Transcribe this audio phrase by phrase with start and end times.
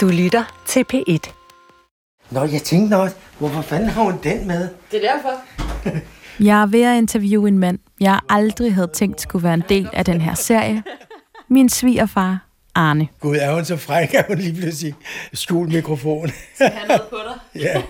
[0.00, 1.32] Du lytter til P1.
[2.30, 4.68] Nå, jeg tænkte nok, hvorfor fanden har hun den med?
[4.90, 5.40] Det er derfor.
[6.48, 9.88] Jeg er ved at interviewe en mand, jeg aldrig havde tænkt skulle være en del
[9.92, 10.82] af den her serie.
[11.48, 13.08] Min svigerfar, Arne.
[13.20, 14.94] Gud, er hun så fræk, at hun lige pludselig
[15.32, 16.28] skjul mikrofon.
[16.54, 17.62] Skal have noget på dig?
[17.66, 17.82] ja.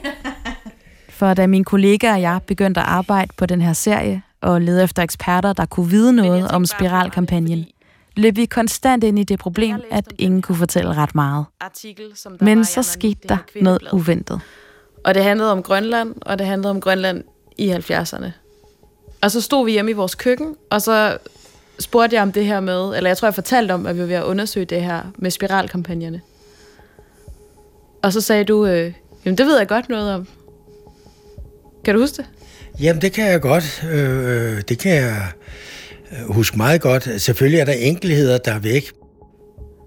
[1.08, 4.84] For da min kollega og jeg begyndte at arbejde på den her serie, og lede
[4.84, 7.66] efter eksperter, der kunne vide noget om spiralkampagnen,
[8.16, 11.44] løb vi konstant ind i det problem, at ingen kunne fortælle ret meget.
[11.60, 14.40] Artikel, som der Men så skete der noget uventet.
[15.04, 17.24] Og det handlede om Grønland, og det handlede om Grønland
[17.58, 18.26] i 70'erne.
[19.22, 21.18] Og så stod vi hjemme i vores køkken, og så
[21.78, 24.06] spurgte jeg om det her med, eller jeg tror, jeg fortalte om, at vi var
[24.06, 26.20] ved at undersøge det her med spiralkampagnerne.
[28.02, 28.92] Og så sagde du, øh,
[29.24, 30.28] jamen det ved jeg godt noget om.
[31.84, 32.26] Kan du huske det?
[32.80, 33.84] Jamen, det kan jeg godt.
[33.90, 35.40] Øh, det kan jeg øh,
[36.26, 37.08] huske meget godt.
[37.22, 38.90] Selvfølgelig er der enkelheder, der er væk.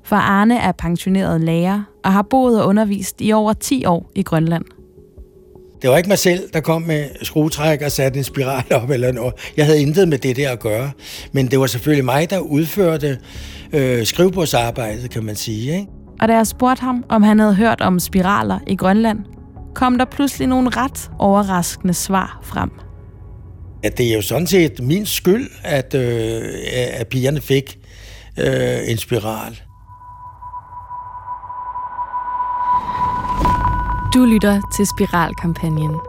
[0.06, 4.24] For Arne er pensioneret lærer og har boet og undervist i over 10 år i
[4.24, 4.66] Grønland.
[5.82, 9.12] Det var ikke mig selv, der kom med skruetræk og satte en spiral op eller
[9.12, 9.34] noget.
[9.58, 10.92] Jeg havde intet med det der at gøre.
[11.32, 13.18] Men det var selvfølgelig mig, der udførte
[13.74, 15.74] øh, skrivebordsarbejdet, kan man sige.
[15.74, 15.88] Ikke?
[16.22, 19.20] Og da jeg spurgte ham, om han havde hørt om spiraler i Grønland,
[19.76, 22.72] kom der pludselig nogle ret overraskende svar frem.
[23.84, 26.42] At det er jo sådan set min skyld, at, øh,
[26.94, 27.78] at pigerne fik
[28.40, 29.62] øh, en spiral.
[34.14, 36.00] Du lytter til Spiralkampagnen.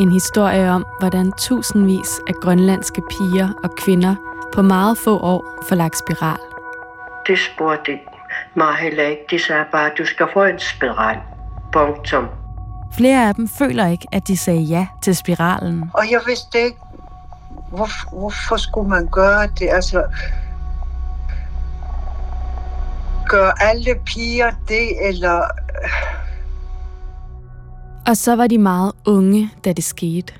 [0.00, 4.14] En historie om, hvordan tusindvis af grønlandske piger og kvinder
[4.54, 6.38] på meget få år får lagt spiral.
[7.26, 7.98] Det spurgte
[8.54, 9.22] mig heller ikke.
[9.30, 11.16] De sagde bare, du skal få en spiral.
[11.72, 12.26] Punktum.
[12.96, 15.90] Flere af dem føler ikke, at de sagde ja til spiralen.
[15.94, 16.78] Og jeg vidste ikke,
[17.76, 19.68] hvor, hvorfor skulle man gøre det?
[19.70, 20.04] Altså,
[23.28, 25.42] gør alle piger det, eller...
[28.06, 30.32] Og så var de meget unge, da det skete.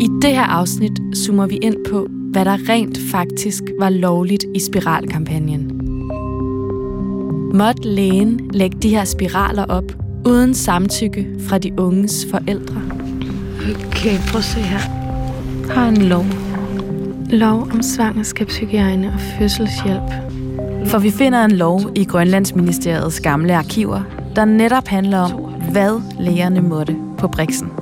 [0.00, 4.60] I det her afsnit zoomer vi ind på, hvad der rent faktisk var lovligt i
[4.60, 5.70] spiralkampagnen.
[7.54, 9.84] Måtte lægen lægge de her spiraler op
[10.26, 12.97] uden samtykke fra de unges forældre?
[13.68, 14.78] Okay, prøv at se her.
[15.74, 16.24] Har en lov.
[17.30, 20.10] Lov om svangerskabshygiejne og fødselshjælp.
[20.86, 24.02] For vi finder en lov i Grønlandsministeriets gamle arkiver,
[24.36, 25.30] der netop handler om,
[25.72, 27.72] hvad lægerne måtte på Brixen.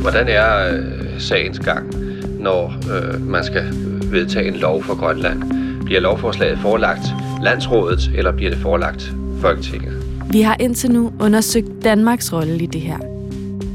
[0.00, 1.94] Hvordan er øh, sagens gang,
[2.40, 3.64] når øh, man skal
[4.04, 5.42] vedtage en lov for Grønland?
[5.84, 7.06] Bliver lovforslaget forelagt
[7.42, 9.99] landsrådet, eller bliver det forelagt Folketinget?
[10.32, 12.98] Vi har indtil nu undersøgt Danmarks rolle i det her.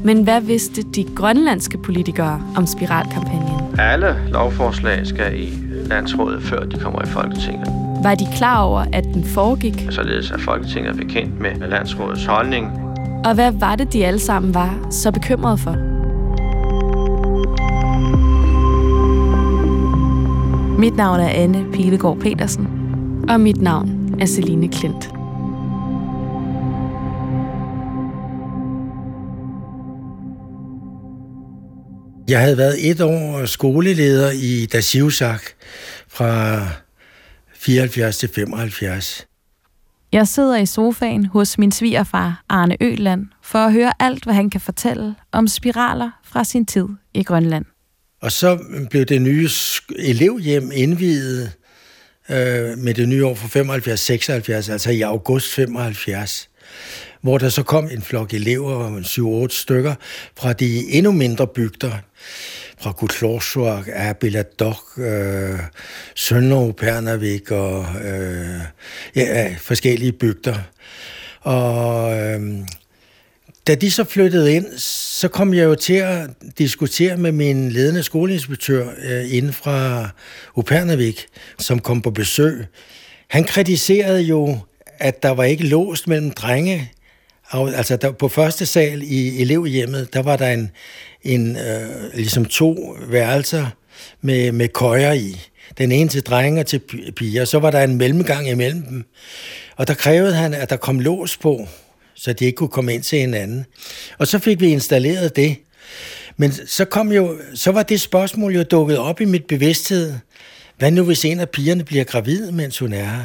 [0.04, 3.78] Men hvad vidste de grønlandske politikere om spiralkampagnen?
[3.78, 5.48] Alle lovforslag skal i
[5.86, 7.68] landsrådet, før de kommer i Folketinget.
[8.02, 9.86] Var de klar over, at den foregik?
[9.90, 12.70] Således at Folketinget er bekendt med landsrådets holdning.
[13.24, 15.76] Og hvad var det, de alle sammen var så bekymrede for?
[20.78, 22.68] Mit navn er Anne Pilegaard Petersen.
[23.28, 25.15] Og mit navn er Celine Klint.
[32.28, 35.42] Jeg havde været et år skoleleder i Dasivsak
[36.08, 36.60] fra
[37.54, 39.26] 74 til 75.
[40.12, 44.50] Jeg sidder i sofaen hos min svigerfar Arne Øland for at høre alt, hvad han
[44.50, 47.64] kan fortælle om spiraler fra sin tid i Grønland.
[48.22, 48.58] Og så
[48.90, 49.48] blev det nye
[49.98, 51.52] elevhjem indviet
[52.30, 56.48] øh, med det nye år fra 75-76, altså i august 75
[57.22, 59.00] hvor der så kom en flok elever,
[59.50, 59.94] 7-8 stykker,
[60.36, 61.92] fra de endnu mindre bygder,
[62.78, 65.58] fra Kutlorsuak, Abiladok, øh,
[66.14, 68.60] Sønderå, Pernavik og øh,
[69.16, 70.56] ja, forskellige bygder.
[71.40, 72.40] Og øh,
[73.66, 78.02] da de så flyttede ind, så kom jeg jo til at diskutere med min ledende
[78.02, 80.08] skoleinspektør øh, inden fra
[80.54, 81.26] Upernavik,
[81.58, 82.66] som kom på besøg.
[83.28, 84.58] Han kritiserede jo,
[84.98, 86.92] at der var ikke låst mellem drenge.
[87.52, 90.70] Altså der, på første sal i elevhjemmet, der var der en,
[91.22, 93.66] en øh, ligesom to værelser
[94.22, 95.40] med, med køjer i.
[95.78, 96.80] Den ene til drenge og til
[97.16, 97.44] piger.
[97.44, 99.04] Så var der en mellemgang imellem dem.
[99.76, 101.68] Og der krævede han, at der kom lås på,
[102.14, 103.66] så de ikke kunne komme ind til hinanden.
[104.18, 105.56] Og så fik vi installeret det.
[106.36, 110.14] Men så, kom jo, så var det spørgsmål jo dukket op i mit bevidsthed.
[110.78, 113.24] Hvad nu, hvis en af pigerne bliver gravid, mens hun er her?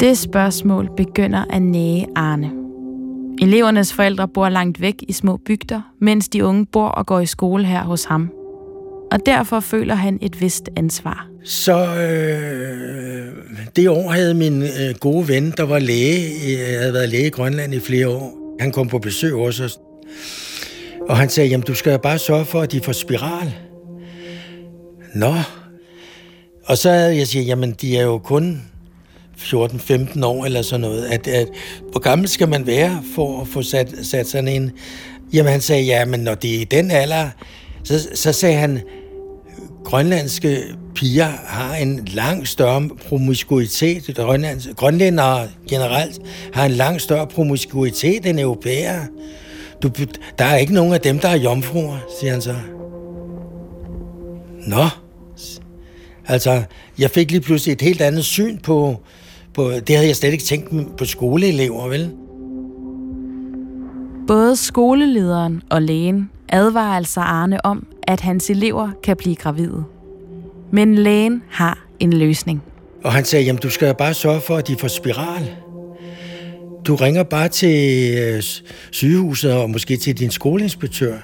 [0.00, 2.50] Det spørgsmål begynder at næge Arne.
[3.42, 7.26] Elevernes forældre bor langt væk i små bygder, mens de unge bor og går i
[7.26, 8.30] skole her hos ham.
[9.12, 11.28] og derfor føler han et vist ansvar.
[11.44, 13.28] Så øh,
[13.76, 17.30] det år havde min øh, gode ven, der var læge, jeg havde været læge i
[17.30, 19.78] Grønland i flere år, han kom på besøg hos os,
[21.08, 23.54] og han sagde, jamen du skal bare sørge for, at de får spiral.
[25.14, 25.34] Nå.
[26.64, 28.62] Og så havde jeg sagt, jamen de er jo kun
[29.42, 31.04] 14-15 år eller sådan noget.
[31.04, 31.48] At, at,
[31.90, 34.70] hvor gammel skal man være for at få sat, sat sådan en?
[35.32, 37.28] Jamen han sagde, ja, men når det er i den alder,
[37.84, 38.80] så, så sagde han,
[39.84, 40.62] grønlandske
[40.94, 44.16] piger har en langt større promiskuitet.
[44.76, 46.20] Grønlændere generelt
[46.52, 49.06] har en langt større promiskuitet end europæere.
[49.82, 49.90] Du,
[50.38, 52.54] der er ikke nogen af dem, der er jomfruer, siger han så.
[54.66, 54.86] Nå.
[56.28, 56.62] Altså,
[56.98, 59.00] jeg fik lige pludselig et helt andet syn på,
[59.60, 62.10] på det havde jeg slet ikke tænkt på skoleelever, vel?
[64.26, 69.84] Både skolelederen og lægen advarer altså Arne om, at hans elever kan blive gravide.
[70.72, 72.62] Men lægen har en løsning.
[73.04, 75.50] Og han sagde, jamen du skal bare sørge for, at de får spiral.
[76.84, 78.42] Du ringer bare til øh,
[78.90, 81.14] sygehuset og måske til din skoleinspektør.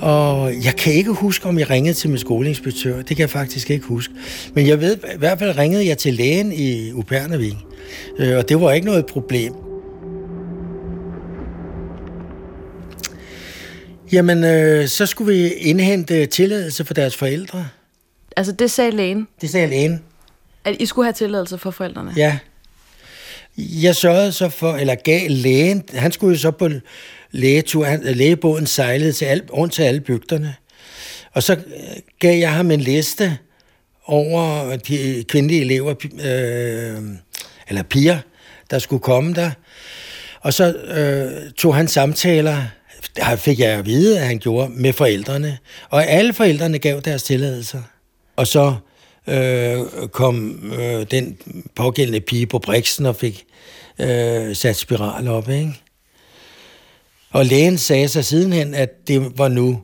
[0.00, 2.96] Og jeg kan ikke huske, om jeg ringede til min skoleinspektør.
[2.96, 4.14] Det kan jeg faktisk ikke huske.
[4.54, 7.56] Men jeg ved, i hvert fald ringede jeg til lægen i Upernavik.
[8.18, 9.52] Øh, og det var ikke noget problem.
[14.12, 17.68] Jamen, øh, så skulle vi indhente tilladelse for deres forældre.
[18.36, 19.28] Altså, det sagde lægen?
[19.40, 20.02] Det sagde lægen.
[20.64, 22.12] At I skulle have tilladelse for forældrene?
[22.16, 22.38] Ja.
[23.58, 26.68] Jeg sørgede så for, eller gav lægen, han skulle jo så på
[27.30, 30.54] lægetur, lægebåden sejlede til al, rundt til alle bygderne.
[31.32, 31.60] Og så øh,
[32.18, 33.38] gav jeg ham en liste
[34.06, 37.02] over de kvindelige elever, øh,
[37.68, 38.18] eller piger,
[38.70, 39.50] der skulle komme der.
[40.40, 42.66] Og så øh, tog han samtaler
[43.16, 45.58] der fik jeg at vide, at han gjorde med forældrene.
[45.90, 47.82] Og alle forældrene gav deres tilladelser.
[48.36, 48.74] Og så
[49.26, 49.78] øh,
[50.12, 51.38] kom øh, den
[51.74, 53.44] pågældende pige på Brixen og fik
[53.98, 55.48] øh, sat spiral op.
[55.48, 55.72] Ikke?
[57.32, 59.78] Og lægen sagde så sidenhen, at det var nu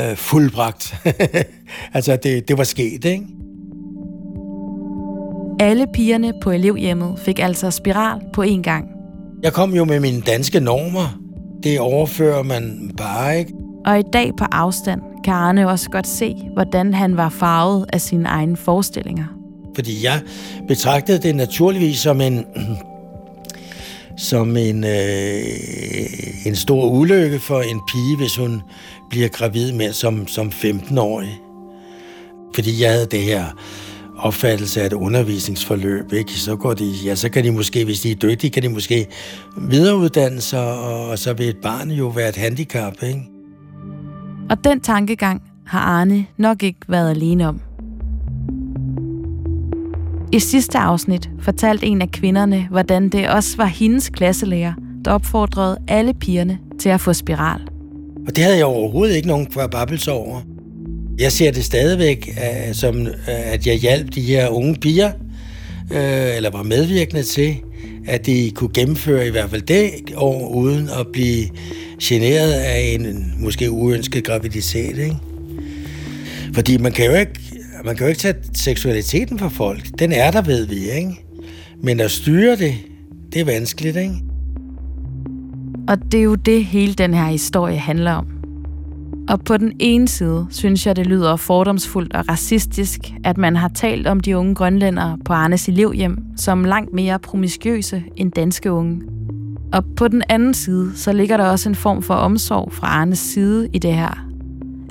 [0.00, 0.94] øh, fuldbragt.
[1.94, 3.26] altså, det, det var sket, ikke?
[5.60, 8.88] Alle pigerne på elevhjemmet fik altså spiral på én gang.
[9.42, 11.20] Jeg kom jo med mine danske normer,
[11.62, 13.52] det overfører man bare ikke.
[13.86, 18.00] Og i dag på afstand kan Arne også godt se, hvordan han var farvet af
[18.00, 19.24] sine egne forestillinger.
[19.74, 20.20] Fordi jeg
[20.68, 22.44] betragtede det naturligvis som en
[24.20, 28.62] som en, øh, en stor ulykke for en pige, hvis hun
[29.10, 31.40] bliver gravid med som, som 15-årig.
[32.54, 33.44] Fordi jeg havde det her
[34.18, 36.32] opfattelse af et undervisningsforløb, ikke?
[36.32, 39.06] så går de, ja, så kan de måske, hvis de er dygtige, kan de måske
[39.56, 43.22] videreuddanne sig, og, og så vil et barn jo være et handicap, ikke?
[44.50, 47.60] Og den tankegang har Arne nok ikke været alene om.
[50.32, 54.72] I sidste afsnit fortalte en af kvinderne, hvordan det også var hendes klasselærer,
[55.04, 57.60] der opfordrede alle pigerne til at få spiral.
[58.26, 60.40] Og det havde jeg overhovedet ikke nogen kvababbelse over.
[61.18, 65.12] Jeg ser det stadigvæk øh, som, øh, at jeg hjalp de her unge piger,
[65.92, 67.56] øh, eller var medvirkende til,
[68.06, 71.48] at de kunne gennemføre i hvert fald det år, uden at blive
[72.02, 74.98] generet af en måske uønsket graviditet.
[74.98, 75.16] Ikke?
[76.54, 77.32] Fordi man kan jo ikke,
[77.84, 79.98] man kan jo ikke tage seksualiteten fra folk.
[79.98, 81.24] Den er der, ved vi, ikke?
[81.82, 82.74] Men at styre det,
[83.32, 84.14] det er vanskeligt, ikke?
[85.88, 88.26] Og det er jo det, hele den her historie handler om.
[89.28, 93.68] Og på den ene side synes jeg, det lyder fordomsfuldt og racistisk, at man har
[93.68, 99.02] talt om de unge grønlændere på Arnes elevhjem som langt mere promiskøse end danske unge.
[99.72, 103.18] Og på den anden side, så ligger der også en form for omsorg fra Arnes
[103.18, 104.29] side i det her.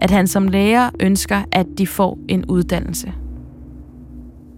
[0.02, 3.14] At han som lærer ønsker, at de får en uddannelse.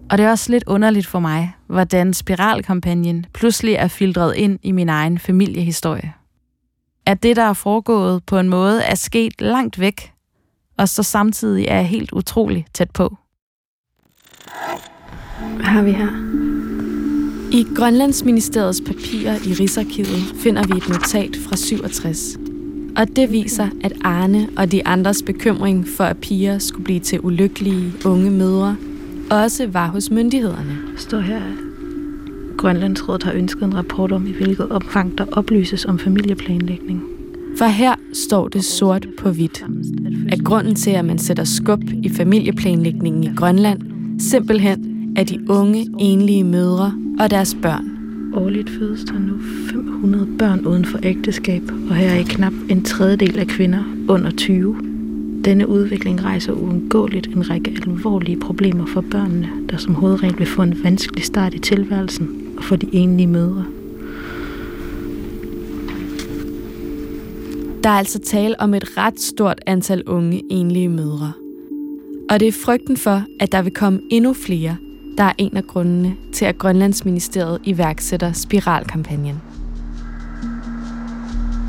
[0.10, 4.72] Og det er også lidt underligt for mig, hvordan spiralkampagnen pludselig er filtreret ind i
[4.72, 6.14] min egen familiehistorie
[7.06, 10.14] at det, der er foregået på en måde, er sket langt væk,
[10.78, 13.18] og så samtidig er helt utroligt tæt på.
[15.56, 16.08] Hvad har vi her?
[17.52, 22.51] I Grønlandsministeriets papirer i Rigsarkivet finder vi et notat fra 67.
[22.98, 27.20] Og det viser, at Arne og de andres bekymring for, at piger skulle blive til
[27.24, 28.76] ulykkelige unge mødre,
[29.32, 30.78] også var hos myndighederne.
[30.98, 31.42] står her,
[32.58, 37.04] Grønlandsrådet har ønsket en rapport om, i hvilket omfang der oplyses om familieplanlægning.
[37.58, 39.66] For her står det sort på hvidt,
[40.32, 43.82] at grunden til, at man sætter skub i familieplanlægningen i Grønland,
[44.20, 47.91] simpelthen er de unge, enlige mødre og deres børn.
[48.34, 49.38] Årligt fødes der nu
[49.72, 54.76] 500 børn uden for ægteskab, og her er knap en tredjedel af kvinder under 20.
[55.46, 60.62] Denne udvikling rejser uundgåeligt en række alvorlige problemer for børnene, der som hovedregel vil få
[60.62, 63.66] en vanskelig start i tilværelsen, og for de enlige mødre.
[67.84, 71.32] Der er altså tale om et ret stort antal unge enlige mødre.
[72.30, 74.76] Og det er frygten for, at der vil komme endnu flere,
[75.18, 79.42] der er en af grundene til, at Grønlandsministeriet iværksætter spiralkampagnen.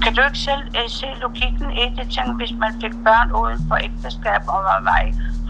[0.02, 2.10] Kan du ikke selv uh, se logikken i det?
[2.10, 5.00] Tænk, hvis man fik børn uden for ægteskab, og man var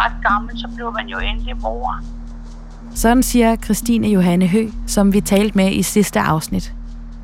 [0.04, 2.00] ret gammel, så blev man jo endelig mor.
[2.94, 6.74] Sådan siger Christine Johanne Hø, som vi talte med i sidste afsnit.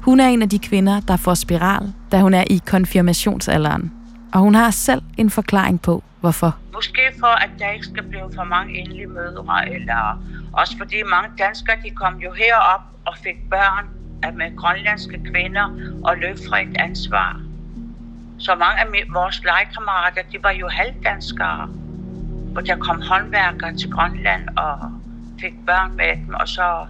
[0.03, 3.93] Hun er en af de kvinder, der får spiral, da hun er i konfirmationsalderen.
[4.33, 6.57] Og hun har selv en forklaring på, hvorfor.
[6.73, 10.23] Måske for, at der ikke skal blive for mange enlige mødre, eller
[10.53, 13.89] også fordi mange danskere, de kom jo herop og fik børn
[14.23, 15.67] af med grønlandske kvinder
[16.05, 17.41] og løb et ansvar.
[18.39, 21.69] Så mange af vores legekammerater, de var jo halvdanskere.
[22.57, 24.79] Og der kom håndværkere til Grønland og
[25.41, 26.87] fik børn med dem, og så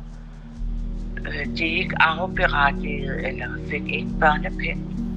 [1.18, 5.07] øh, de ikke arveberettigede eller fik ikke børnepenge.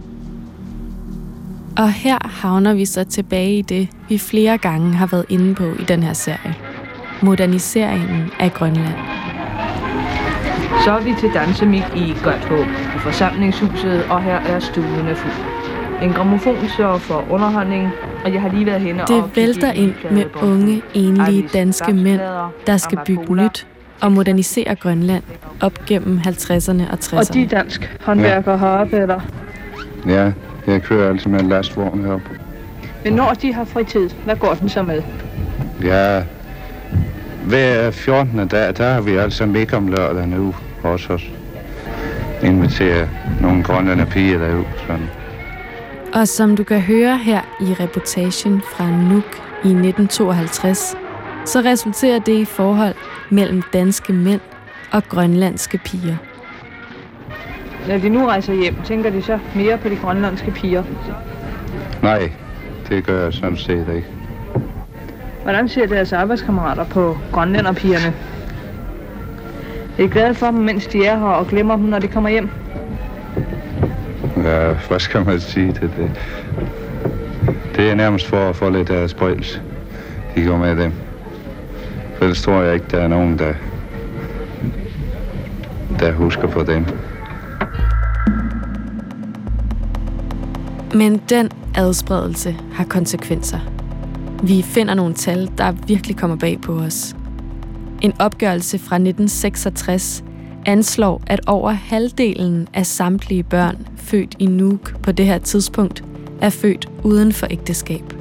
[1.77, 5.63] Og her havner vi så tilbage i det, vi flere gange har været inde på
[5.63, 6.55] i den her serie.
[7.21, 8.95] Moderniseringen af Grønland.
[10.83, 15.33] Så er vi til dansemik i Godthåb i forsamlingshuset, og her er stuen fuld.
[16.01, 17.89] En gramofon sørger for underholdning,
[18.25, 22.21] og jeg har lige været henne Det vælter ind med unge, enlige danske mænd,
[22.67, 23.67] der skal bygge nyt
[24.01, 25.23] og modernisere Grønland
[25.61, 27.17] op gennem 50'erne og 60'erne.
[27.17, 29.19] Og de dansk håndværkere har arbejder.
[30.07, 30.31] Ja,
[30.67, 32.29] jeg kører altså med en lastvogn heroppe.
[33.03, 35.03] Men når de har fritid, hvad går den så med?
[35.83, 36.23] Ja,
[37.45, 38.47] hver 14.
[38.47, 41.31] dag, der har vi altså midt om lørdagen uge hos os.
[42.43, 43.07] Inviterer
[43.41, 44.65] nogle grønlandske piger derud.
[44.87, 45.09] Sådan.
[46.13, 50.95] Og som du kan høre her i reportagen fra Nuuk i 1952,
[51.45, 52.95] så resulterer det i forhold
[53.29, 54.41] mellem danske mænd
[54.91, 56.15] og grønlandske piger.
[57.87, 60.83] Når de nu rejser hjem, tænker de så mere på de grønlandske piger?
[62.01, 62.31] Nej,
[62.89, 64.07] det gør jeg sådan set ikke.
[65.43, 68.13] Hvordan ser deres arbejdskammerater på grønlænderpigerne?
[69.97, 72.29] Er I glade for dem, mens de er her, og glemmer dem, når de kommer
[72.29, 72.49] hjem?
[74.37, 76.11] Ja, hvad skal man sige til det?
[77.75, 79.61] Det er nærmest for at få lidt af sprøjelse.
[80.35, 80.93] De går med dem.
[82.15, 83.53] For ellers tror jeg ikke, der er nogen, der,
[85.99, 86.85] der husker på dem.
[90.93, 93.59] Men den adspredelse har konsekvenser.
[94.43, 97.15] Vi finder nogle tal, der virkelig kommer bag på os.
[98.01, 100.23] En opgørelse fra 1966
[100.65, 106.03] anslår, at over halvdelen af samtlige børn født i Nuuk på det her tidspunkt
[106.41, 108.13] er født uden for ægteskab.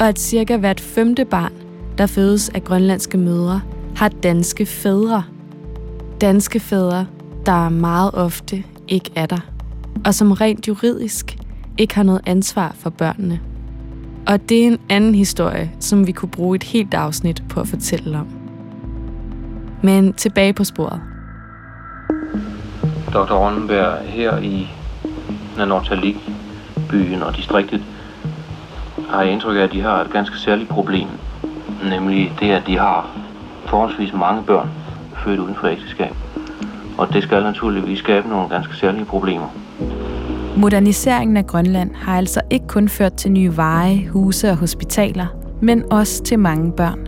[0.00, 1.52] Og at cirka hvert femte barn,
[1.98, 3.60] der fødes af grønlandske mødre,
[3.96, 5.22] har danske fædre.
[6.20, 7.06] Danske fædre,
[7.46, 9.50] der meget ofte ikke er der,
[10.04, 11.37] og som rent juridisk
[11.78, 13.40] ikke har noget ansvar for børnene.
[14.26, 17.68] Og det er en anden historie, som vi kunne bruge et helt afsnit på at
[17.68, 18.26] fortælle om.
[19.82, 21.00] Men tilbage på sporet.
[23.12, 23.34] Dr.
[23.34, 24.68] Ronenberg her i
[25.56, 26.16] Nanortalik,
[26.90, 27.82] byen og distriktet,
[29.08, 31.08] har jeg indtryk af, at de har et ganske særligt problem.
[31.90, 33.10] Nemlig det, at de har
[33.66, 34.70] forholdsvis mange børn
[35.24, 36.14] født uden for ægteskab.
[36.98, 39.48] Og det skal naturligvis skabe nogle ganske særlige problemer.
[40.60, 45.26] Moderniseringen af Grønland har altså ikke kun ført til nye veje, huse og hospitaler,
[45.62, 47.06] men også til mange børn.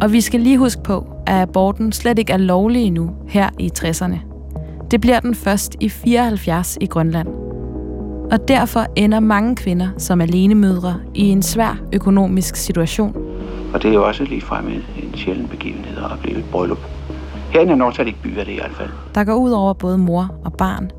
[0.00, 3.70] Og vi skal lige huske på, at aborten slet ikke er lovlig endnu her i
[3.78, 4.16] 60'erne.
[4.90, 7.28] Det bliver den først i 74 i Grønland.
[8.32, 13.16] Og derfor ender mange kvinder som alenemødre i en svær økonomisk situation.
[13.74, 16.78] Og det er jo også lige frem en sjælden begivenhed at opleve et bryllup.
[17.52, 18.90] Herinde i Nordtalik by er det i hvert fald.
[19.14, 20.90] Der går ud over både mor og barn,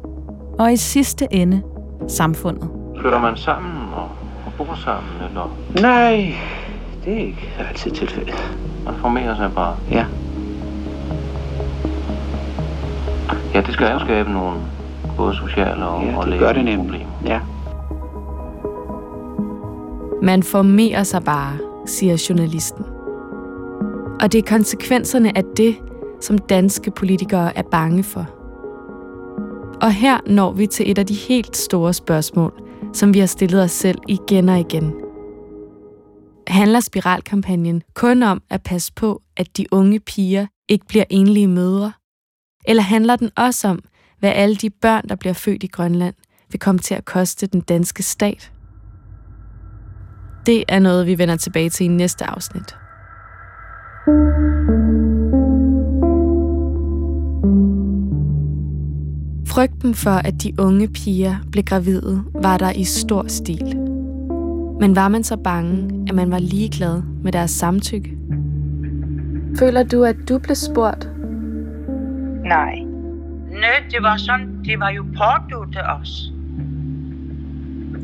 [0.59, 1.61] og i sidste ende
[2.07, 2.69] samfundet.
[2.99, 4.09] Flytter man sammen og,
[4.45, 5.57] og bor sammen, eller?
[5.81, 6.33] Nej,
[7.05, 8.55] det er ikke altid tilfældet.
[8.85, 9.75] Man formerer sig bare?
[9.91, 10.05] Ja.
[13.53, 14.57] Ja, det skal jo skabe nogle
[15.17, 16.77] både sociale og, ja, og det gør det nemlig.
[16.81, 17.09] problemer.
[17.25, 17.39] Ja.
[20.23, 22.85] Man formerer sig bare, siger journalisten.
[24.21, 25.75] Og det er konsekvenserne af det,
[26.21, 28.40] som danske politikere er bange for.
[29.81, 32.53] Og her når vi til et af de helt store spørgsmål,
[32.93, 34.93] som vi har stillet os selv igen og igen.
[36.47, 41.91] Handler spiralkampagnen kun om at passe på, at de unge piger ikke bliver enlige mødre?
[42.65, 43.79] Eller handler den også om,
[44.19, 46.15] hvad alle de børn, der bliver født i Grønland,
[46.51, 48.51] vil komme til at koste den danske stat?
[50.45, 52.75] Det er noget, vi vender tilbage til i næste afsnit.
[59.51, 63.77] Frygten for, at de unge piger blev gravide, var der i stor stil.
[64.79, 68.17] Men var man så bange, at man var ligeglad med deres samtykke?
[69.59, 71.09] Føler du, at du blev spurgt?
[72.45, 72.75] Nej.
[73.51, 76.33] Nej, det var sådan, det var jo påduttet os.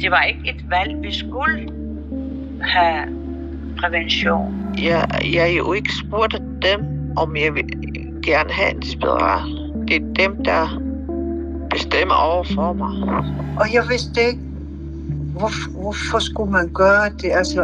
[0.02, 1.70] Det var ikke et valg, vi skulle
[2.62, 3.04] have
[3.80, 4.56] prævention.
[4.84, 6.86] Jeg, jeg er jo ikke spurgt af dem,
[7.18, 7.66] om jeg vil
[8.24, 9.50] gerne have en spiral.
[9.88, 10.87] Det er dem, der
[11.78, 12.94] bestemmer over for mig.
[13.60, 14.40] Og jeg vidste ikke,
[15.38, 17.32] hvor, hvorfor skulle man gøre det?
[17.32, 17.62] Altså,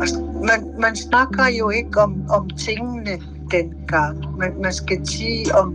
[0.00, 3.10] altså man, man snakker jo ikke om, om tingene
[3.50, 4.38] dengang.
[4.38, 5.74] Man, man skal sige om,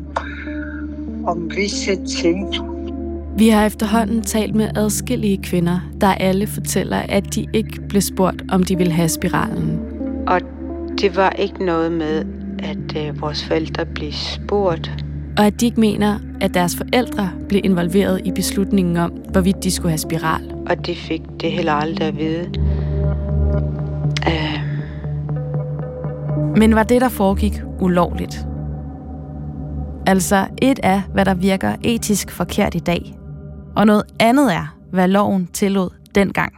[1.28, 2.56] om visse ting.
[3.38, 8.44] Vi har efterhånden talt med adskillige kvinder, der alle fortæller, at de ikke blev spurgt,
[8.52, 9.80] om de ville have spiralen.
[10.28, 10.42] Og
[11.02, 12.26] det var ikke noget med,
[12.60, 15.05] at øh, vores forældre blev spurgt.
[15.38, 19.72] Og at de ikke mener, at deres forældre blev involveret i beslutningen om, hvorvidt de
[19.72, 20.54] skulle have spiral.
[20.68, 22.52] Og de fik det heller aldrig at vide.
[24.28, 24.60] Øh.
[26.58, 28.48] Men var det, der foregik, ulovligt?
[30.08, 33.16] Altså, et er, hvad der virker etisk forkert i dag,
[33.76, 36.54] og noget andet er, hvad loven tillod dengang.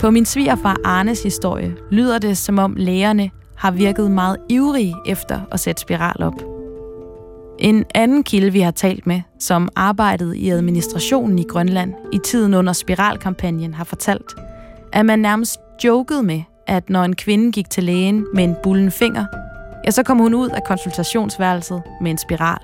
[0.00, 5.40] På min svigerfar Arnes historie lyder det, som om lægerne har virket meget ivrige efter
[5.52, 6.42] at sætte spiral op.
[7.58, 12.54] En anden kilde, vi har talt med, som arbejdede i administrationen i Grønland i tiden
[12.54, 14.34] under spiralkampagnen, har fortalt,
[14.92, 18.90] at man nærmest jokede med, at når en kvinde gik til lægen med en bullen
[18.90, 19.26] finger,
[19.84, 22.60] ja, så kom hun ud af konsultationsværelset med en spiral.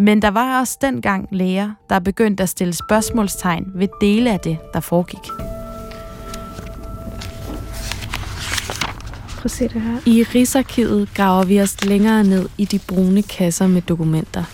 [0.00, 4.58] Men der var også dengang læger, der begyndte at stille spørgsmålstegn ved dele af det,
[4.74, 5.57] der foregik.
[9.38, 9.98] Prøv at se det her.
[10.06, 14.44] I Rigsarkivet graver vi os længere ned i de brune kasser med dokumenter.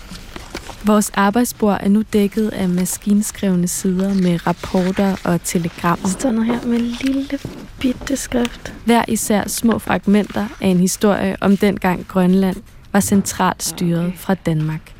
[0.87, 6.03] Vores arbejdsbord er nu dækket af maskinskrevne sider med rapporter og telegrammer.
[6.03, 7.38] Der står noget her med lille
[7.81, 8.73] bitte skrift.
[8.85, 12.57] Hver især små fragmenter af en historie om dengang Grønland
[12.92, 14.94] var centralt styret fra Danmark.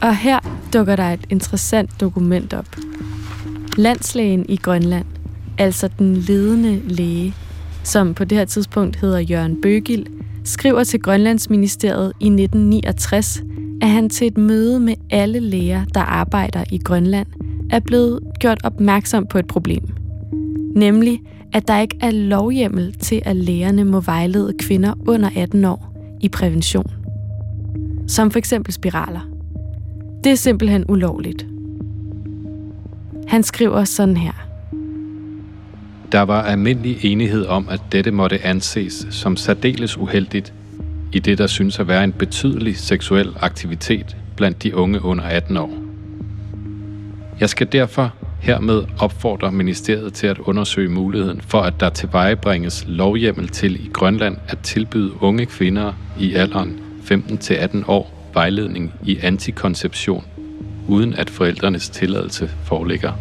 [0.00, 0.38] Og her
[0.72, 2.76] dukker der et interessant dokument op.
[3.76, 5.06] Landslægen i Grønland,
[5.58, 7.34] altså den ledende læge,
[7.88, 10.06] som på det her tidspunkt hedder Jørgen Bøgil,
[10.44, 13.42] skriver til Grønlandsministeriet i 1969,
[13.82, 17.26] at han til et møde med alle læger, der arbejder i Grønland,
[17.70, 19.94] er blevet gjort opmærksom på et problem.
[20.76, 21.20] Nemlig,
[21.52, 26.28] at der ikke er lovhjemmel til, at lægerne må vejlede kvinder under 18 år i
[26.28, 26.90] prævention.
[28.08, 29.20] Som for eksempel spiraler.
[30.24, 31.46] Det er simpelthen ulovligt.
[33.26, 34.47] Han skriver sådan her.
[36.12, 40.52] Der var almindelig enighed om, at dette måtte anses som særdeles uheldigt
[41.12, 45.56] i det, der synes at være en betydelig seksuel aktivitet blandt de unge under 18
[45.56, 45.70] år.
[47.40, 53.48] Jeg skal derfor hermed opfordre ministeriet til at undersøge muligheden for, at der tilvejebringes lovhjemmel
[53.48, 60.24] til i Grønland at tilbyde unge kvinder i alderen 15-18 år vejledning i antikonception,
[60.88, 63.12] uden at forældrenes tilladelse foreligger.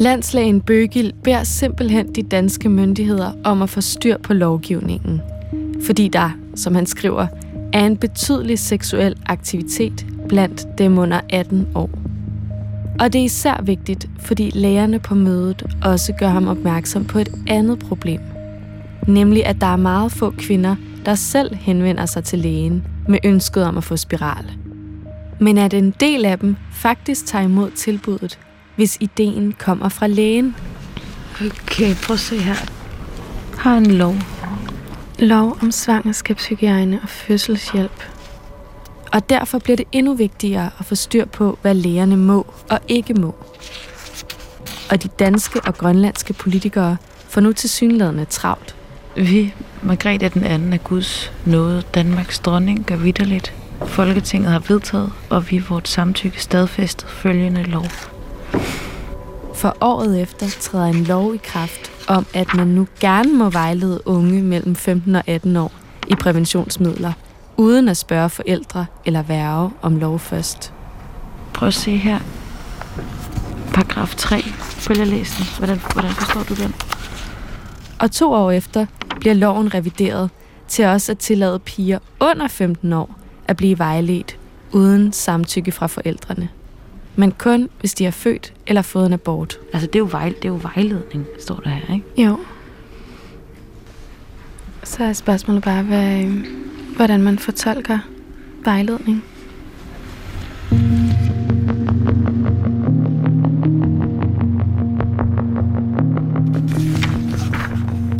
[0.00, 5.20] Landslægen Bøgil beder simpelthen de danske myndigheder om at få styr på lovgivningen.
[5.86, 7.26] Fordi der, som han skriver,
[7.72, 11.90] er en betydelig seksuel aktivitet blandt dem under 18 år.
[13.00, 17.30] Og det er især vigtigt, fordi lægerne på mødet også gør ham opmærksom på et
[17.46, 18.20] andet problem.
[19.06, 23.64] Nemlig at der er meget få kvinder, der selv henvender sig til lægen med ønsket
[23.64, 24.44] om at få spiral.
[25.40, 28.38] Men at en del af dem faktisk tager imod tilbuddet,
[28.78, 30.56] hvis ideen kommer fra lægen.
[31.40, 32.54] Okay, prøv at se her.
[33.58, 34.14] Har en lov.
[35.18, 38.02] Lov om svangerskabshygiejne og fødselshjælp.
[39.12, 43.14] Og derfor bliver det endnu vigtigere at få styr på, hvad lægerne må og ikke
[43.14, 43.34] må.
[44.90, 46.96] Og de danske og grønlandske politikere
[47.28, 48.76] får nu til synlædende travlt.
[49.16, 53.54] Vi, Margrethe den anden af Guds nåde, Danmarks dronning, gør vidderligt.
[53.86, 58.17] Folketinget har vedtaget, og vi vort samtykke stadfæstet følgende lov.
[59.54, 64.00] For året efter træder en lov i kraft om, at man nu gerne må vejlede
[64.06, 65.72] unge mellem 15 og 18 år
[66.08, 67.12] i præventionsmidler,
[67.56, 70.72] uden at spørge forældre eller værge om lov først.
[71.54, 72.18] Prøv at se her.
[73.74, 74.42] Paragraf 3.
[74.60, 75.44] Følg læsen.
[75.58, 76.74] Hvordan, hvordan forstår du den?
[77.98, 78.86] Og to år efter
[79.20, 80.30] bliver loven revideret
[80.68, 84.38] til også at tillade piger under 15 år at blive vejledt
[84.72, 86.48] uden samtykke fra forældrene.
[87.18, 89.58] Men kun hvis de er født eller fået en abort.
[89.72, 92.22] Altså, det er jo, vej, det er jo vejledning, står der her, ikke?
[92.22, 92.38] Jo.
[94.84, 96.44] Så er spørgsmålet bare, hvad, øh,
[96.96, 97.98] hvordan man fortolker
[98.64, 99.24] vejledning.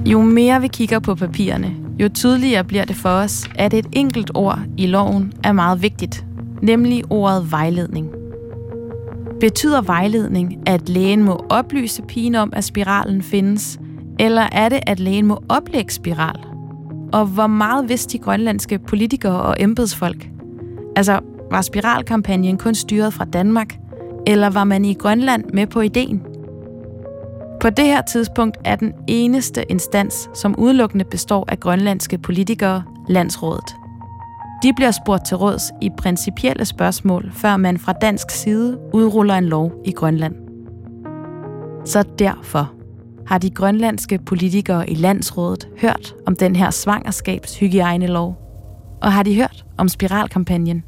[0.06, 4.30] Jo mere vi kigger på papirerne, jo tydeligere bliver det for os, at et enkelt
[4.34, 6.24] ord i loven er meget vigtigt,
[6.62, 8.27] nemlig ordet vejledning.
[9.40, 13.80] Betyder vejledning, at lægen må oplyse pigen om, at spiralen findes,
[14.18, 16.36] eller er det, at lægen må oplægge spiral?
[17.12, 20.28] Og hvor meget vidste de grønlandske politikere og embedsfolk?
[20.96, 21.20] Altså,
[21.50, 23.78] var spiralkampagnen kun styret fra Danmark,
[24.26, 26.22] eller var man i Grønland med på ideen?
[27.60, 33.74] På det her tidspunkt er den eneste instans, som udelukkende består af grønlandske politikere, landsrådet.
[34.62, 39.44] De bliver spurgt til råds i principielle spørgsmål, før man fra dansk side udruller en
[39.44, 40.34] lov i Grønland.
[41.84, 42.72] Så derfor
[43.26, 48.36] har de grønlandske politikere i landsrådet hørt om den her svangerskabshygiejnelov,
[49.02, 50.84] og har de hørt om spiralkampagnen.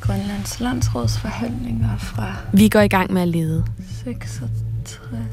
[0.00, 3.64] Grønlands landsråds forhandlinger fra Vi går i gang med at lede.
[4.04, 4.50] 66.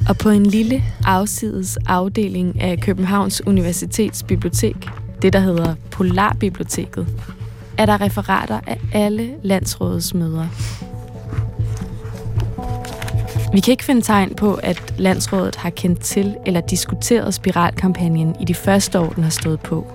[0.10, 4.90] Og på en lille afsides afdeling af Københavns Universitets bibliotek,
[5.22, 7.08] det der hedder Polarbiblioteket,
[7.78, 10.48] er der referater af alle landsrådets møder.
[13.54, 18.46] Vi kan ikke finde tegn på, at landsrådet har kendt til eller diskuteret spiralkampagnen i
[18.46, 19.88] de første år, den har stået på.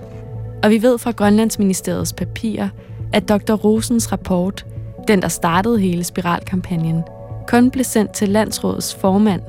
[0.62, 2.68] Og vi ved fra Grønlandsministeriets papirer,
[3.12, 3.52] at Dr.
[3.52, 4.66] Rosens rapport,
[5.08, 7.02] den der startede hele spiralkampagnen,
[7.48, 9.42] kun blev sendt til landsrådets formand,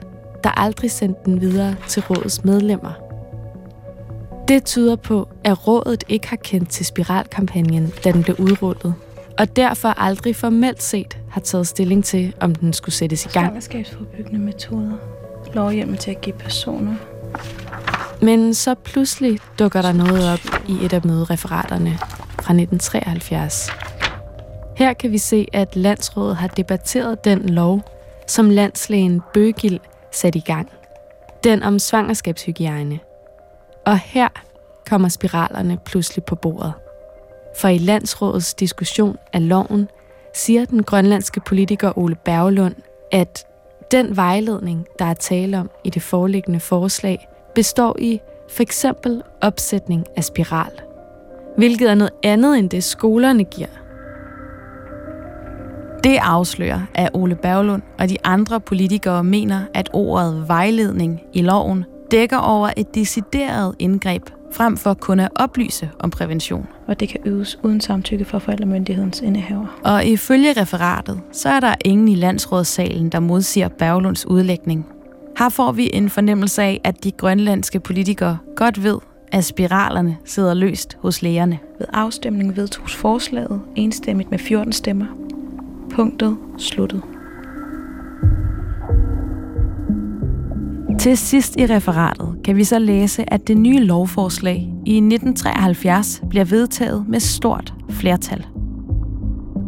[0.44, 3.05] der aldrig sendte den videre til rådets medlemmer.
[4.48, 8.94] Det tyder på, at rådet ikke har kendt til spiralkampagnen, da den blev udrullet,
[9.40, 13.46] og derfor aldrig formelt set har taget stilling til, om den skulle sættes i gang.
[13.46, 14.92] Svangerskabsforbyggende metoder.
[15.54, 16.96] Lovhjemmel til at give personer.
[18.22, 21.98] Men så pludselig dukker der noget op i et af mødereferaterne
[22.42, 23.70] fra 1973.
[24.78, 27.82] Her kan vi se, at landsrådet har debatteret den lov,
[28.28, 29.80] som landslægen Bøgild
[30.12, 30.70] satte i gang.
[31.44, 33.00] Den om svangerskabshygiejne.
[33.86, 34.28] Og her
[34.90, 36.74] kommer spiralerne pludselig på bordet.
[37.60, 39.88] For i landsrådets diskussion af loven
[40.34, 42.76] siger den grønlandske politiker Ole Berglund,
[43.12, 43.46] at
[43.92, 50.06] den vejledning, der er tale om i det foreliggende forslag, består i for eksempel opsætning
[50.18, 50.82] af spiral.
[51.58, 53.68] Hvilket er noget andet end det, skolerne giver.
[56.04, 61.86] Det afslører, at Ole Berglund og de andre politikere mener, at ordet vejledning i loven
[62.12, 66.68] dækker over et decideret indgreb, frem for kun at oplyse om prævention.
[66.88, 69.80] Og det kan øves uden samtykke fra forældremyndighedens indehaver.
[69.84, 74.86] Og ifølge referatet, så er der ingen i landsrådssalen, der modsiger Berglunds udlægning.
[75.38, 78.98] Her får vi en fornemmelse af, at de grønlandske politikere godt ved,
[79.32, 81.60] at spiralerne sidder løst hos lægerne.
[81.80, 85.06] Ved afstemningen vedtogs forslaget enstemmigt med 14 stemmer.
[85.92, 87.02] Punktet sluttet.
[91.06, 96.46] Til sidst i referatet kan vi så læse, at det nye lovforslag i 1973 bliver
[96.46, 98.46] vedtaget med stort flertal.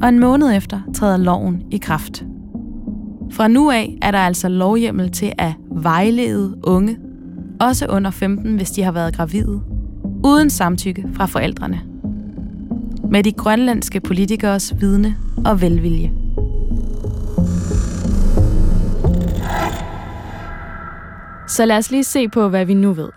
[0.02, 2.26] Og en måned efter træder loven i kraft.
[3.32, 6.98] Fra nu af er der altså lovhjemmel til at vejlede unge,
[7.60, 9.62] også under 15, hvis de har været gravide,
[10.26, 11.82] uden samtykke fra forældrene.
[13.12, 16.12] Med de grønlandske politikers vidne og velvilje.
[21.58, 23.10] Så lad os lige se på, hvad vi nu ved.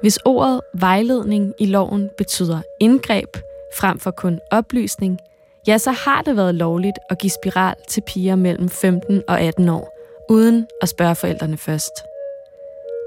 [0.00, 3.36] Hvis ordet vejledning i loven betyder indgreb
[3.74, 5.18] frem for kun oplysning,
[5.66, 9.68] ja, så har det været lovligt at give spiral til piger mellem 15 og 18
[9.68, 9.98] år,
[10.30, 11.92] uden at spørge forældrene først.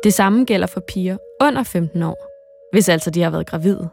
[0.03, 2.27] Det samme gælder for piger under 15 år,
[2.71, 3.89] hvis altså de har været gravide.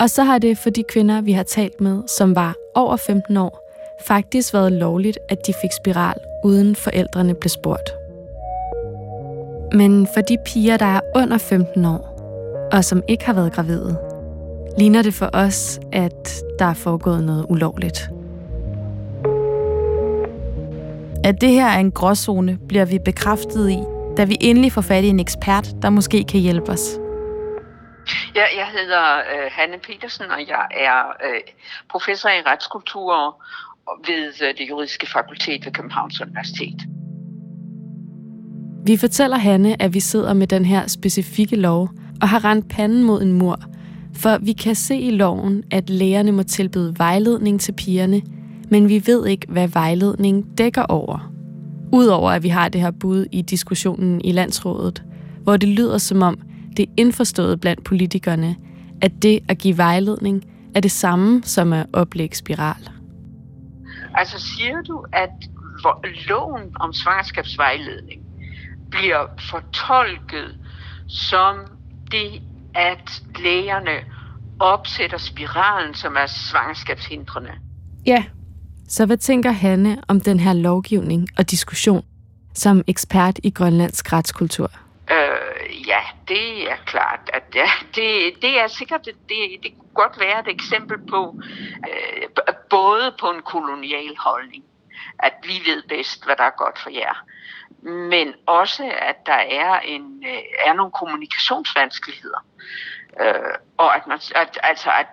[0.00, 3.36] Og så har det for de kvinder, vi har talt med, som var over 15
[3.36, 3.70] år,
[4.06, 8.03] faktisk været lovligt, at de fik spiral, uden forældrene blev spurgt.
[9.74, 12.00] Men for de piger, der er under 15 år,
[12.72, 13.98] og som ikke har været gravide,
[14.78, 17.98] ligner det for os, at der er foregået noget ulovligt.
[21.24, 23.78] At det her er en gråzone, bliver vi bekræftet i,
[24.16, 26.98] da vi endelig får fat i en ekspert, der måske kan hjælpe os.
[28.34, 31.40] Ja, jeg hedder øh, Hanne Petersen, og jeg er øh,
[31.90, 33.44] professor i retskultur
[34.06, 36.93] ved øh, det juridiske fakultet ved Københavns Universitet.
[38.86, 43.04] Vi fortæller Hanne, at vi sidder med den her specifikke lov og har rent panden
[43.04, 43.60] mod en mur,
[44.14, 48.22] for vi kan se i loven, at lærerne må tilbyde vejledning til pigerne,
[48.70, 51.32] men vi ved ikke, hvad vejledning dækker over.
[51.92, 55.02] Udover at vi har det her bud i diskussionen i landsrådet,
[55.42, 56.38] hvor det lyder som om,
[56.76, 58.56] det er indforstået blandt politikerne,
[59.00, 60.44] at det at give vejledning
[60.74, 62.88] er det samme som at oplægge spiral.
[64.14, 65.30] Altså siger du, at
[66.28, 68.23] loven om svangerskabsvejledning
[68.94, 70.58] bliver fortolket
[71.08, 71.56] som
[72.10, 72.42] det,
[72.74, 74.04] at lægerne
[74.60, 77.52] opsætter spiralen, som er svangerskabshindrende.
[78.06, 78.24] Ja,
[78.88, 82.04] så hvad tænker Hanne om den her lovgivning og diskussion
[82.54, 84.70] som ekspert i grønlandsk retskultur?
[85.10, 89.94] Øh, ja, det er klart, at ja, det, det er sikkert, det, det, det kunne
[90.04, 91.40] godt være et eksempel på,
[91.88, 94.64] øh, både på en kolonial holdning,
[95.18, 97.24] at vi ved bedst, hvad der er godt for jer,
[97.84, 102.46] men også, at der er, en, øh, er nogle kommunikationsvanskeligheder.
[103.20, 105.06] Øh, og at, man, at, altså, at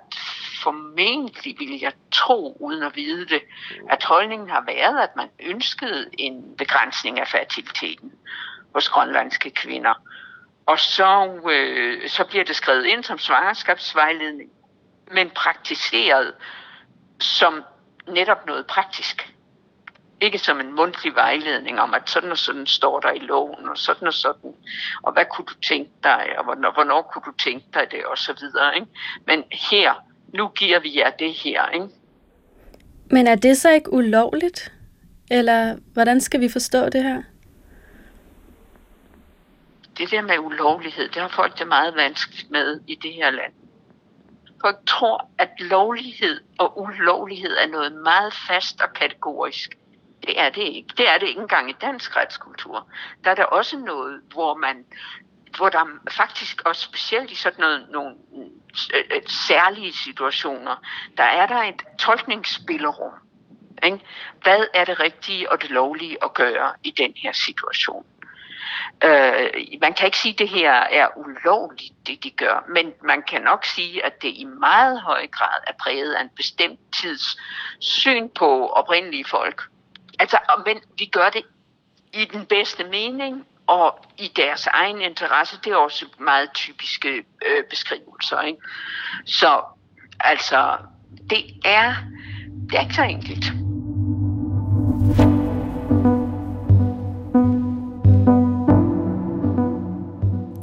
[0.64, 3.42] formentlig vil jeg tro, uden at vide det,
[3.90, 8.12] at holdningen har været, at man ønskede en begrænsning af fertiliteten
[8.74, 9.94] hos grønlandske kvinder.
[10.66, 14.50] Og så, øh, så bliver det skrevet ind som svangerskabsvejledning,
[15.12, 16.34] men praktiseret
[17.20, 17.64] som
[18.08, 19.34] netop noget praktisk.
[20.22, 23.78] Ikke som en mundtlig vejledning om, at sådan og sådan står der i loven, og
[23.78, 24.54] sådan og sådan,
[25.02, 28.18] og hvad kunne du tænke dig, og hvornår, hvornår kunne du tænke dig det, og
[28.18, 28.76] så videre.
[28.76, 28.88] Ikke?
[29.28, 29.94] Men her,
[30.34, 31.70] nu giver vi jer det her.
[31.70, 31.88] Ikke?
[33.12, 34.74] Men er det så ikke ulovligt?
[35.32, 37.24] Eller hvordan skal vi forstå det her?
[39.98, 43.54] Det der med ulovlighed, det har folk det meget vanskeligt med i det her land.
[44.62, 49.78] Folk tror, at lovlighed og ulovlighed er noget meget fast og kategorisk.
[50.22, 50.90] Det er det ikke.
[50.98, 52.88] Det er det ikke engang i dansk retskultur.
[53.24, 54.86] Der er der også noget, hvor man
[55.58, 58.16] hvor der faktisk også specielt i sådan noget, nogle
[58.94, 60.76] øh, øh, særlige situationer,
[61.18, 63.14] der er der et tolkningsspillerum.
[63.84, 64.00] Ikke?
[64.42, 68.06] Hvad er det rigtige og det lovlige at gøre i den her situation?
[69.04, 69.50] Øh,
[69.82, 73.42] man kan ikke sige, at det her er ulovligt, det de gør, men man kan
[73.42, 77.38] nok sige, at det i meget høj grad er præget af en bestemt tids
[77.80, 79.62] syn på oprindelige folk.
[80.22, 81.44] Altså, men vi gør det
[82.14, 85.60] i den bedste mening, og i deres egen interesse.
[85.64, 88.42] Det er også meget typiske øh, beskrivelser.
[88.42, 88.60] Ikke?
[89.26, 89.62] Så
[90.20, 90.78] altså,
[91.30, 91.94] det er,
[92.70, 93.46] det er ikke så enkelt.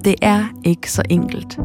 [0.04, 1.58] Det er ikke så enkelt.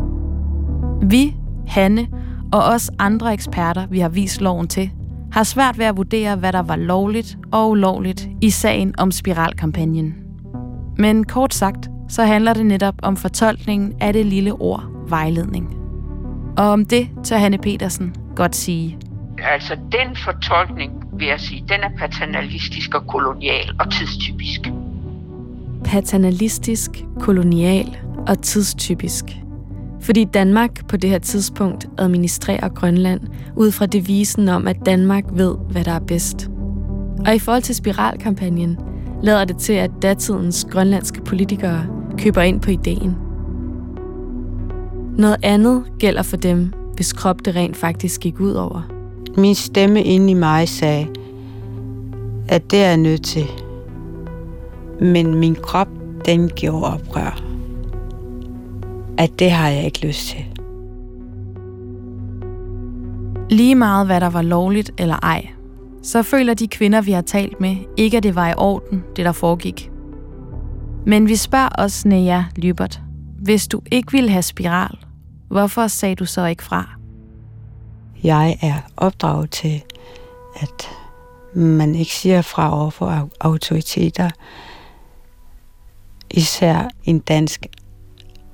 [1.12, 1.36] Vi,
[1.68, 2.08] Hanne
[2.54, 4.92] og os andre eksperter, vi har vist loven til,
[5.34, 10.16] har svært ved at vurdere, hvad der var lovligt og ulovligt i sagen om spiralkampagnen.
[10.98, 15.78] Men kort sagt, så handler det netop om fortolkningen af det lille ord vejledning.
[16.58, 18.98] Og om det tør Hanne Petersen godt sige.
[19.52, 24.62] Altså den fortolkning, vil jeg sige, den er paternalistisk og kolonial og tidstypisk.
[25.86, 29.26] Paternalistisk, kolonial og tidstypisk.
[30.04, 33.22] Fordi Danmark på det her tidspunkt administrerer Grønland
[33.56, 36.50] ud fra devisen om, at Danmark ved, hvad der er bedst.
[37.26, 38.78] Og i forhold til spiralkampagnen,
[39.22, 41.86] lader det til, at datidens grønlandske politikere
[42.18, 43.16] køber ind på ideen.
[45.18, 48.82] Noget andet gælder for dem, hvis krop det rent faktisk gik ud over.
[49.38, 51.08] Min stemme inde i mig sagde,
[52.50, 53.46] at det er nødt til.
[55.02, 55.90] Men min krop,
[56.26, 57.53] den gjorde oprør.
[59.18, 60.46] At det har jeg ikke lyst til.
[63.50, 65.48] Lige meget hvad der var lovligt eller ej,
[66.04, 69.26] så føler de kvinder, vi har talt med, ikke at det var i orden, det
[69.26, 69.92] der foregik.
[71.06, 73.02] Men vi spørger også Nea Lybert,
[73.40, 74.98] hvis du ikke ville have spiral,
[75.48, 76.90] hvorfor sagde du så ikke fra?
[78.24, 79.84] Jeg er opdraget til,
[80.56, 80.90] at
[81.56, 84.30] man ikke siger fra over for autoriteter,
[86.32, 87.66] især en dansk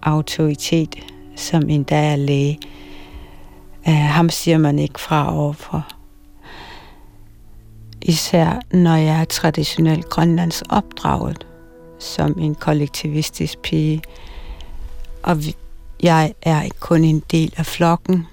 [0.02, 0.96] autoritet,
[1.36, 2.60] som endda er læge.
[3.88, 6.00] Uh, ham siger man ikke fra overfor
[8.02, 11.48] især når jeg er traditionelt grønlands opdraget
[12.00, 14.02] som en kollektivistisk pige.
[15.24, 15.38] Og
[16.04, 18.28] jeg er ikke kun en del af flokken.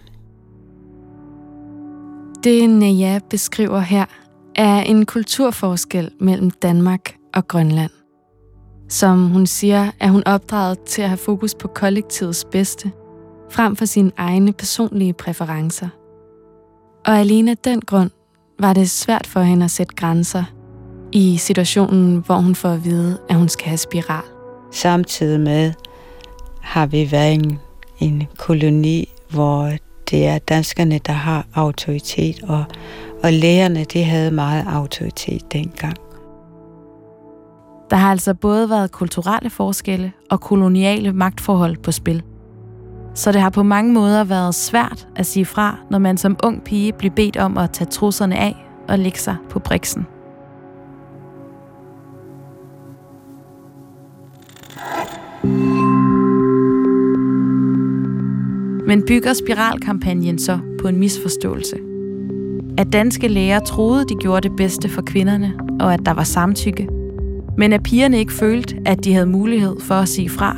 [2.44, 4.04] Det Naja beskriver her,
[4.54, 7.95] er en kulturforskel mellem Danmark og Grønland.
[8.88, 12.92] Som hun siger, er hun opdraget til at have fokus på kollektivets bedste,
[13.50, 15.88] frem for sine egne personlige præferencer.
[17.06, 18.10] Og alene af den grund
[18.58, 20.44] var det svært for hende at sætte grænser
[21.12, 24.24] i situationen, hvor hun får at vide, at hun skal have spiral.
[24.72, 25.72] Samtidig med
[26.60, 27.58] har vi været en,
[27.98, 29.70] en koloni, hvor
[30.10, 32.64] det er danskerne, der har autoritet, og,
[33.22, 36.05] og lægerne, de havde meget autoritet dengang.
[37.90, 42.22] Der har altså både været kulturelle forskelle og koloniale magtforhold på spil.
[43.14, 46.62] Så det har på mange måder været svært at sige fra, når man som ung
[46.64, 48.56] pige bliver bedt om at tage trusserne af
[48.88, 50.06] og lægge sig på briksen.
[58.86, 61.76] Men bygger spiralkampagnen så på en misforståelse?
[62.78, 66.88] At danske læger troede, de gjorde det bedste for kvinderne, og at der var samtykke,
[67.58, 70.56] men at pigerne ikke følte, at de havde mulighed for at sige fra?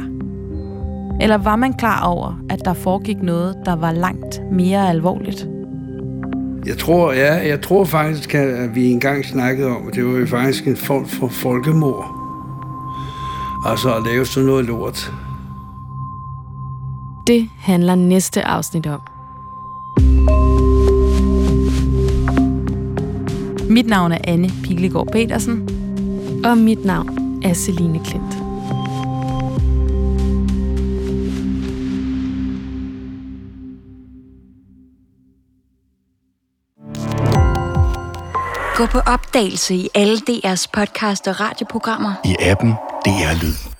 [1.21, 5.49] Eller var man klar over, at der foregik noget, der var langt mere alvorligt?
[6.67, 10.27] Jeg tror, ja, jeg tror faktisk, at vi engang snakkede om, at det var jo
[10.27, 12.15] faktisk en form for folkemord.
[13.67, 15.13] Altså at lave sådan noget lort.
[17.27, 19.01] Det handler næste afsnit om.
[23.71, 25.78] Mit navn er Anne Pilegaard Petersen.
[26.45, 28.39] Og mit navn er Celine Klint.
[38.77, 42.13] Gå på opdagelse i alle DR's podcast og radioprogrammer.
[42.25, 42.71] I appen
[43.05, 43.78] DR Lyd.